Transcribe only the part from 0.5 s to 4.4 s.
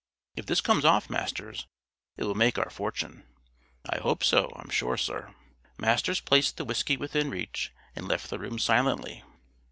comes off, Masters, it will make our fortune." "I hope